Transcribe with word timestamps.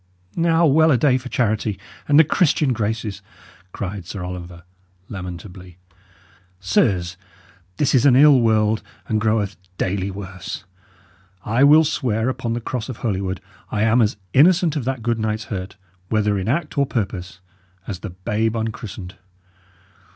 "Now, 0.35 0.65
well 0.65 0.89
a 0.89 0.97
day 0.97 1.19
for 1.19 1.29
charity 1.29 1.77
and 2.07 2.17
the 2.17 2.23
Christian 2.23 2.73
graces!" 2.73 3.21
cried 3.71 4.07
Sir 4.07 4.23
Oliver, 4.23 4.63
lamentably. 5.09 5.77
"Sirs, 6.59 7.17
this 7.77 7.93
is 7.93 8.03
an 8.03 8.15
ill 8.15 8.39
world, 8.41 8.81
and 9.07 9.21
groweth 9.21 9.57
daily 9.77 10.09
worse. 10.09 10.65
I 11.45 11.63
will 11.63 11.83
swear 11.83 12.29
upon 12.29 12.53
the 12.53 12.61
cross 12.61 12.89
of 12.89 12.97
Holywood 13.05 13.41
I 13.69 13.83
am 13.83 14.01
as 14.01 14.17
innocent 14.33 14.75
of 14.75 14.85
that 14.85 15.03
good 15.03 15.19
knight's 15.19 15.43
hurt, 15.53 15.77
whether 16.09 16.35
in 16.39 16.47
act 16.47 16.79
or 16.79 16.87
purpose, 16.87 17.39
as 17.85 17.99
the 17.99 18.09
babe 18.09 18.55
unchristened. 18.55 19.17